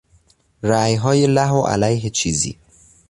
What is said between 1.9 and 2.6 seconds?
چیزی